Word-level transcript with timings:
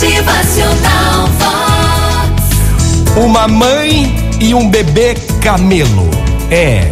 Motivacional 0.00 1.28
Vox. 1.38 3.16
Uma 3.22 3.46
mãe 3.46 4.16
e 4.40 4.54
um 4.54 4.66
bebê 4.66 5.14
camelo. 5.42 6.08
É. 6.50 6.90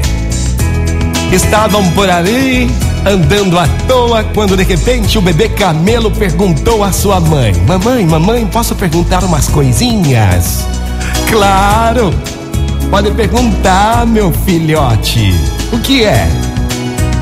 Estavam 1.33 1.91
por 1.93 2.11
ali 2.11 2.71
andando 3.07 3.59
à 3.59 3.67
toa 3.89 4.25
quando 4.35 4.59
de 4.59 4.63
repente 4.63 5.17
o 5.17 5.23
bebê 5.23 5.49
camelo 5.49 6.11
perguntou 6.11 6.85
à 6.85 6.93
sua 6.93 7.19
mãe: 7.19 7.55
Mamãe, 7.67 8.05
mamãe, 8.05 8.45
posso 8.45 8.75
perguntar 8.75 9.25
umas 9.25 9.49
coisinhas? 9.49 10.67
Claro! 11.31 12.13
Pode 12.91 13.11
perguntar, 13.13 14.07
meu 14.07 14.31
filhote. 14.45 15.33
O 15.73 15.79
que 15.79 16.05
é? 16.05 16.29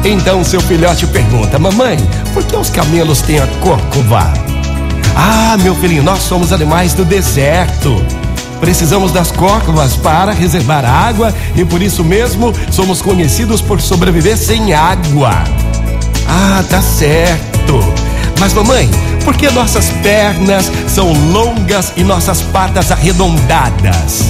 Então 0.04 0.42
seu 0.42 0.60
filhote 0.60 1.06
pergunta: 1.06 1.60
Mamãe, 1.60 1.96
por 2.34 2.42
que 2.42 2.56
os 2.56 2.70
camelos 2.70 3.22
têm 3.22 3.38
a 3.38 3.46
corcova? 3.60 4.55
Ah, 5.16 5.56
meu 5.62 5.74
filhinho, 5.74 6.02
nós 6.02 6.22
somos 6.22 6.52
animais 6.52 6.92
do 6.92 7.02
deserto. 7.02 8.04
Precisamos 8.60 9.12
das 9.12 9.30
córcovas 9.30 9.96
para 9.96 10.32
reservar 10.32 10.84
água 10.84 11.34
e 11.54 11.64
por 11.64 11.80
isso 11.80 12.04
mesmo 12.04 12.52
somos 12.70 13.00
conhecidos 13.00 13.62
por 13.62 13.80
sobreviver 13.80 14.36
sem 14.36 14.74
água. 14.74 15.32
Ah, 16.28 16.62
tá 16.68 16.82
certo. 16.82 17.80
Mas 18.38 18.52
mamãe, 18.52 18.90
por 19.24 19.34
que 19.34 19.50
nossas 19.50 19.88
pernas 20.02 20.70
são 20.86 21.12
longas 21.32 21.92
e 21.96 22.04
nossas 22.04 22.42
patas 22.42 22.92
arredondadas? 22.92 24.24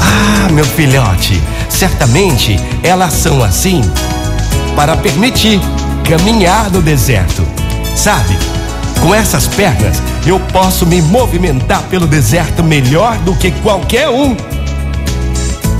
Ah, 0.00 0.52
meu 0.52 0.64
filhote, 0.64 1.40
certamente 1.70 2.60
elas 2.82 3.14
são 3.14 3.42
assim 3.42 3.80
para 4.76 4.96
permitir 4.96 5.58
caminhar 6.04 6.70
no 6.70 6.82
deserto. 6.82 7.46
Sabe? 7.96 8.36
Com 9.04 9.14
essas 9.14 9.46
pernas, 9.46 10.02
eu 10.26 10.40
posso 10.40 10.86
me 10.86 11.02
movimentar 11.02 11.82
pelo 11.90 12.06
deserto 12.06 12.64
melhor 12.64 13.18
do 13.18 13.36
que 13.36 13.50
qualquer 13.50 14.08
um. 14.08 14.34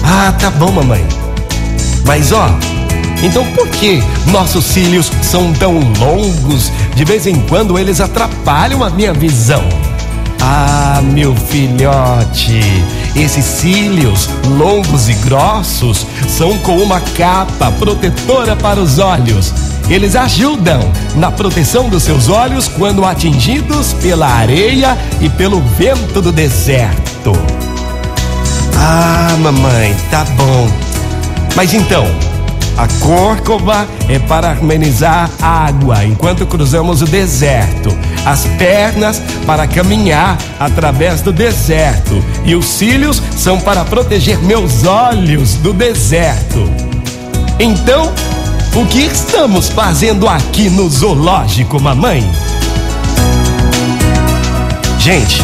Ah, 0.05 0.31
tá 0.39 0.50
bom, 0.50 0.70
mamãe. 0.70 1.03
Mas 2.05 2.33
ó, 2.33 2.50
então 3.22 3.47
por 3.53 3.66
que 3.69 4.03
nossos 4.27 4.66
cílios 4.66 5.11
são 5.22 5.55
tão 5.55 5.78
longos? 5.98 6.70
De 6.94 7.03
vez 7.03 7.27
em 7.27 7.41
quando 7.48 7.78
eles 7.78 7.98
atrapalham 7.98 8.84
a 8.84 8.91
minha 8.91 9.14
visão. 9.14 9.64
Ah, 10.38 11.00
meu 11.03 11.34
filhote, 11.34 12.61
esses 13.16 13.44
cílios 13.47 14.28
longos 14.59 15.09
e 15.09 15.14
grossos 15.14 16.06
são 16.28 16.59
como 16.59 16.83
uma 16.83 17.00
capa 17.00 17.72
protetora 17.72 18.55
para 18.55 18.78
os 18.78 18.98
olhos. 18.98 19.64
Eles 19.89 20.17
ajudam 20.17 20.81
na 21.15 21.31
proteção 21.31 21.89
dos 21.89 22.03
seus 22.03 22.29
olhos 22.29 22.69
quando 22.69 23.05
atingidos 23.05 23.93
pela 23.95 24.27
areia 24.27 24.97
e 25.21 25.29
pelo 25.29 25.61
vento 25.61 26.23
do 26.23 26.33
deserto. 26.33 27.33
Ah, 28.77 29.37
mamãe, 29.41 29.95
tá 30.11 30.25
bom. 30.37 30.69
Mas 31.55 31.75
então, 31.75 32.05
a 32.77 32.89
córcova 32.99 33.87
é 34.09 34.19
para 34.19 34.53
amenizar 34.53 35.31
a 35.41 35.67
água 35.67 36.05
enquanto 36.05 36.45
cruzamos 36.45 37.03
o 37.03 37.07
deserto. 37.07 37.97
As 38.27 38.47
pernas 38.59 39.23
para 39.47 39.67
caminhar 39.67 40.37
através 40.59 41.21
do 41.21 41.33
deserto. 41.33 42.23
E 42.45 42.55
os 42.55 42.65
cílios 42.65 43.23
são 43.37 43.61
para 43.61 43.85
proteger 43.85 44.39
meus 44.43 44.85
olhos 44.85 45.55
do 45.55 45.73
deserto. 45.73 46.69
Então, 47.61 48.12
o 48.77 48.84
que 48.86 49.03
estamos 49.03 49.69
fazendo 49.69 50.28
aqui 50.28 50.69
no 50.69 50.89
zoológico, 50.91 51.80
mamãe? 51.80 52.28
Gente, 54.98 55.41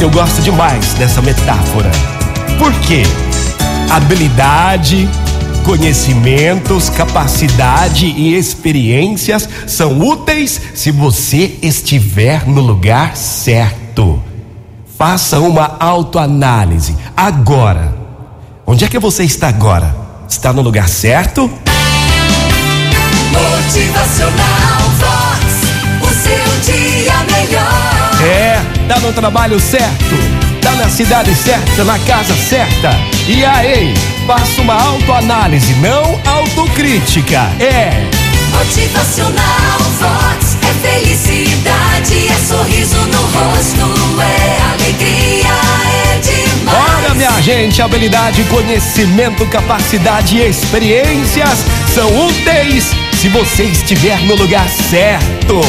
eu 0.00 0.10
gosto 0.10 0.42
demais 0.42 0.94
dessa 0.94 1.22
metáfora. 1.22 1.90
Por 2.58 2.72
quê? 2.80 3.04
Habilidade, 3.88 5.08
conhecimentos, 5.64 6.90
capacidade 6.90 8.06
e 8.06 8.34
experiências 8.36 9.48
são 9.68 10.00
úteis 10.00 10.60
se 10.74 10.90
você 10.90 11.56
estiver 11.62 12.48
no 12.48 12.60
lugar 12.60 13.16
certo. 13.16 14.20
Faça 14.98 15.38
uma 15.38 15.76
autoanálise 15.78 16.96
agora. 17.16 17.94
Onde 18.66 18.84
é 18.84 18.88
que 18.88 18.98
você 18.98 19.22
está 19.22 19.48
agora? 19.48 19.94
Está 20.28 20.52
no 20.52 20.62
lugar 20.62 20.88
certo? 20.88 21.48
Motivacional 23.30 24.80
Vox. 24.98 25.70
O 26.02 26.08
seu 26.08 26.74
dia 26.74 27.14
melhor. 27.30 28.22
É, 28.22 28.60
tá 28.88 28.98
no 29.00 29.12
trabalho 29.12 29.60
certo, 29.60 30.16
tá 30.60 30.72
na 30.72 30.88
cidade 30.88 31.34
certa, 31.34 31.84
na 31.84 31.98
casa 32.00 32.34
certa. 32.34 32.90
E 33.28 33.44
aí, 33.44 33.94
faça 34.26 34.60
uma 34.60 34.74
autoanálise, 34.74 35.74
não 35.74 36.20
autocrítica. 36.26 37.40
É. 37.60 38.08
Motivacional 38.50 39.78
Vox. 40.00 40.56
É 40.62 40.88
felicidade, 40.88 42.28
é 42.28 42.34
sorriso 42.46 42.96
no 42.96 43.22
rosto, 43.22 44.20
é 44.20 44.72
alegria, 44.72 45.48
é 46.04 46.18
demais. 46.18 46.98
Olha, 46.98 47.14
minha 47.14 47.40
gente, 47.42 47.80
habilidade, 47.80 48.42
conhecimento, 48.44 49.46
capacidade 49.46 50.36
e 50.36 50.48
experiências 50.48 51.64
são 51.94 52.26
úteis 52.26 52.90
se 53.20 53.28
você 53.28 53.64
estiver 53.64 54.18
no 54.22 54.34
lugar 54.34 54.66
certo. 54.70 55.60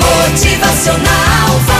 Motivacional. 0.00 1.77